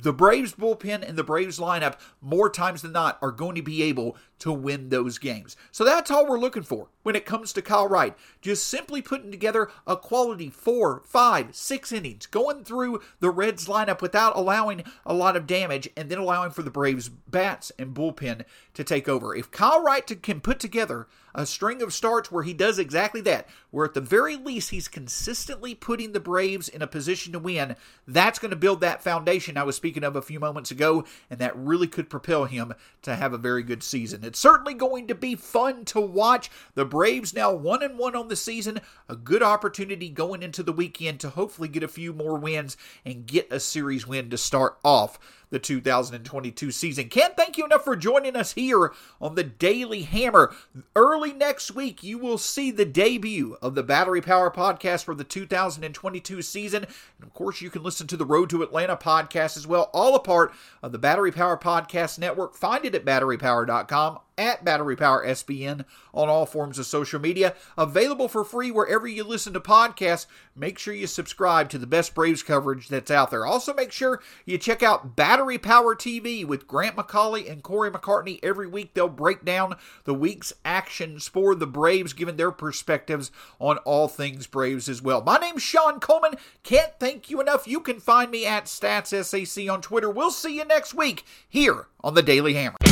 the 0.01 0.13
Braves 0.13 0.55
bullpen 0.55 1.07
and 1.07 1.19
the 1.19 1.25
Braves 1.25 1.59
lineup, 1.59 1.99
more 2.21 2.49
times 2.49 2.83
than 2.83 2.93
not, 2.93 3.19
are 3.21 3.31
going 3.31 3.55
to 3.57 3.63
be 3.63 3.83
able 3.83 4.17
to 4.39 4.53
win 4.53 4.89
those 4.89 5.19
games. 5.19 5.57
So 5.71 5.85
that's 5.85 6.11
all 6.11 6.27
we're 6.27 6.39
looking 6.39 6.63
for 6.63 6.89
when 7.03 7.15
it 7.15 7.27
comes 7.27 7.53
to 7.53 7.63
Kyle 7.63 7.87
Wright. 7.87 8.17
Just 8.41 8.67
simply 8.67 9.03
putting 9.03 9.31
together 9.31 9.71
a 9.87 9.97
quality 9.97 10.49
four, 10.49 11.03
five, 11.07 11.55
six 11.55 11.93
innings, 11.93 12.27
going 12.27 12.65
through 12.65 13.03
the 13.21 13.31
Reds 13.31 13.67
lineup 13.67 14.01
without 14.01 14.37
allowing 14.37 14.83
a 15.05 15.15
lot 15.15 15.37
of 15.37 15.47
damage, 15.47 15.89
and 15.97 16.09
then 16.09 16.19
allowing 16.19 16.51
for 16.51 16.63
the 16.63 16.71
Braves 16.71 17.09
bats 17.09 17.71
and 17.79 17.95
bullpen 17.95 18.45
to 18.75 18.85
take 18.85 19.09
over. 19.09 19.35
If 19.35 19.51
Kyle 19.51 19.83
Wright 19.83 20.23
can 20.23 20.41
put 20.41 20.59
together 20.59 21.07
a 21.35 21.47
string 21.47 21.83
of 21.83 21.93
starts 21.93 22.31
where 22.31 22.43
he 22.43 22.53
does 22.53 22.79
exactly 22.79 23.21
that, 23.23 23.49
where 23.71 23.87
at 23.87 23.95
the 23.95 24.01
very 24.01 24.37
least 24.37 24.71
he's 24.71 24.89
consistently 24.89 25.75
putting 25.75 26.13
the 26.13 26.21
Braves 26.21 26.69
in 26.69 26.83
a 26.83 26.87
position 26.87 27.33
to 27.33 27.39
win, 27.39 27.77
that's 28.07 28.39
going 28.39 28.51
to 28.51 28.57
build 28.57 28.81
that 28.81 29.03
foundation 29.03 29.57
I 29.57 29.63
was 29.63 29.77
speaking 29.77 30.05
of 30.05 30.17
a 30.17 30.23
few 30.23 30.41
moments 30.41 30.71
ago, 30.71 31.05
and 31.31 31.39
that 31.41 31.57
really 31.57 31.87
could 31.87 32.11
propel 32.11 32.45
him 32.45 32.75
to 33.03 33.17
have 33.17 33.33
a 33.33 33.39
very 33.39 33.63
good 33.63 33.83
season. 33.83 34.25
It's 34.25 34.39
certainly 34.39 34.75
going 34.75 35.07
to 35.09 35.15
be 35.15 35.35
fun 35.35 35.85
to 35.87 36.01
watch. 36.01 36.51
The 36.75 36.85
Braves 36.85 37.35
now 37.35 37.53
one 37.53 37.83
and 37.83 37.99
one 37.99 38.17
on 38.17 38.29
the 38.29 38.37
season, 38.37 38.81
a 39.09 39.17
good 39.17 39.43
opportunity 39.43 40.09
going 40.09 40.43
into 40.43 40.63
the 40.63 40.73
weekend 40.73 41.21
to 41.21 41.31
hopefully 41.31 41.69
get 41.69 41.83
a 41.83 41.89
few 41.89 42.13
more 42.13 42.39
wins 42.39 42.77
and 43.05 43.27
get 43.27 43.53
a 43.53 43.61
series 43.61 44.07
win 44.07 44.31
to 44.31 44.39
start 44.39 44.79
off 44.85 45.19
the 45.53 45.59
2022 45.59 46.71
season. 46.71 47.09
Can't 47.09 47.37
thank 47.37 47.59
you 47.59 47.65
enough 47.65 47.85
for 47.85 47.95
joining 47.95 48.35
us 48.35 48.55
here 48.55 48.93
on 49.21 49.35
the 49.35 49.45
Daily 49.45 50.03
Hammer. 50.03 50.53
Early 50.97 51.22
next 51.31 51.77
week, 51.77 52.03
you 52.03 52.19
will 52.19 52.39
see 52.39 52.73
the 52.73 52.85
debut 52.85 53.57
of 53.63 53.77
the 53.77 53.85
Battery 53.85 54.21
Power 54.21 54.51
podcast 54.51 55.05
for 55.05 55.15
the 55.15 55.23
2022 55.23 56.43
season. 56.43 56.85
And 56.85 57.27
of 57.27 57.33
course, 57.33 57.61
you 57.61 57.71
can 57.71 57.85
listen 57.85 58.09
to 58.09 58.17
the 58.17 58.27
Road 58.27 58.51
to 58.51 58.65
Atlanta 58.65 58.97
podcast 58.97 59.57
as 59.57 59.67
well, 59.67 59.91
all 59.95 60.17
a 60.17 60.21
part 60.21 60.53
of 60.83 60.91
the 60.91 60.99
Battery 60.99 61.31
Power 61.31 61.57
Podcast 61.57 62.19
Network. 62.19 62.57
Find 62.57 62.85
it 62.85 62.97
at 62.97 63.05
batterypower.com 63.05 64.19
at 64.37 64.65
Battery 64.65 64.97
Power 64.97 65.27
SBN 65.27 65.85
on 66.15 66.29
all 66.29 66.47
forms 66.47 66.79
of 66.79 66.87
social 66.87 67.21
media. 67.21 67.55
Available 67.77 68.29
for 68.29 68.45
free 68.45 68.71
wherever 68.71 69.07
you 69.07 69.25
listen 69.25 69.53
to 69.53 69.61
podcasts. 69.61 70.27
Make 70.55 70.79
sure 70.79 70.95
you 70.95 71.07
subscribe 71.07 71.71
to 71.71 71.79
the 71.79 71.87
best 71.87 72.15
Braves 72.15 72.43
coverage 72.43 72.89
that's 72.89 73.11
out 73.11 73.31
there. 73.31 73.47
Also, 73.47 73.73
make 73.73 73.93
sure 73.93 74.21
you 74.45 74.59
check 74.59 74.83
out 74.83 75.17
Battery 75.17 75.59
Power 75.59 75.95
TV 75.95 76.45
with 76.45 76.67
Grant 76.67 76.97
McAuley 76.97 77.51
and 77.51 77.63
Corey 77.63 77.91
McCartney 77.91 78.39
every 78.43 78.67
week. 78.67 78.95
They'll 78.95 79.09
break 79.09 79.45
down 79.45 79.77
the 80.05 80.15
week's 80.15 80.53
actions 80.65 81.29
for 81.29 81.55
the 81.55 81.67
Braves, 81.67 82.13
giving 82.13 82.37
their 82.37 82.53
perspectives 82.53 83.31
on 83.59 83.79
all 83.79 84.09
things 84.09 84.47
Braves 84.47 84.89
as 84.89 85.01
well. 85.01 85.23
My 85.23 85.39
name's 85.39 85.63
Sean 85.63 86.01
Coleman. 86.01 86.35
Can't 86.63 86.93
thank 86.99 87.31
you 87.31 87.41
enough. 87.41 87.67
You 87.67 87.81
can 87.81 88.01
find 88.01 88.31
me 88.31 88.47
at 88.47 88.67
StatsSAC 88.67 89.73
on 89.73 89.81
Twitter. 89.81 90.11
We'll 90.11 90.31
see 90.31 90.57
you 90.57 90.65
next 90.65 90.95
week 90.95 91.25
here 91.49 91.87
on 92.05 92.15
the 92.15 92.23
Daily 92.23 92.55
Hammer. 92.55 92.92